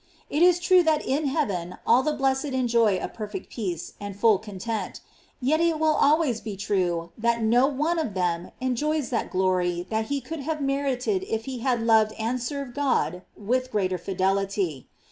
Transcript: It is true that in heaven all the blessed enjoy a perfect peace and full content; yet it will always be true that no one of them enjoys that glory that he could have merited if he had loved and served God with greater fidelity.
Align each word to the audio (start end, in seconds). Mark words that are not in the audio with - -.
It 0.31 0.41
is 0.41 0.57
true 0.57 0.81
that 0.81 1.05
in 1.05 1.27
heaven 1.27 1.77
all 1.85 2.01
the 2.01 2.11
blessed 2.13 2.45
enjoy 2.57 2.97
a 2.97 3.07
perfect 3.07 3.51
peace 3.51 3.93
and 4.01 4.15
full 4.19 4.39
content; 4.39 4.99
yet 5.39 5.61
it 5.61 5.79
will 5.79 5.93
always 5.93 6.41
be 6.41 6.57
true 6.57 7.11
that 7.19 7.43
no 7.43 7.67
one 7.67 7.99
of 7.99 8.15
them 8.15 8.49
enjoys 8.59 9.11
that 9.11 9.29
glory 9.29 9.85
that 9.91 10.05
he 10.05 10.19
could 10.19 10.39
have 10.39 10.59
merited 10.59 11.23
if 11.29 11.45
he 11.45 11.59
had 11.59 11.83
loved 11.83 12.13
and 12.17 12.41
served 12.41 12.73
God 12.73 13.21
with 13.37 13.69
greater 13.71 13.99
fidelity. 13.99 14.87